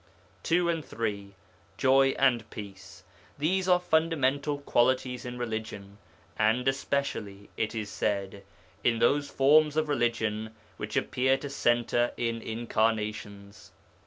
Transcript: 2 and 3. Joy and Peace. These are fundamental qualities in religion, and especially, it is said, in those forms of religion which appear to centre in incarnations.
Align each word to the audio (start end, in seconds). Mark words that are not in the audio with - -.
2 0.41 0.67
and 0.67 0.83
3. 0.83 1.35
Joy 1.77 2.15
and 2.17 2.49
Peace. 2.49 3.03
These 3.37 3.69
are 3.69 3.79
fundamental 3.79 4.57
qualities 4.57 5.25
in 5.25 5.37
religion, 5.37 5.99
and 6.39 6.67
especially, 6.67 7.51
it 7.55 7.75
is 7.75 7.91
said, 7.91 8.41
in 8.83 8.97
those 8.97 9.29
forms 9.29 9.77
of 9.77 9.87
religion 9.87 10.55
which 10.77 10.97
appear 10.97 11.37
to 11.37 11.51
centre 11.51 12.13
in 12.17 12.41
incarnations. 12.41 13.73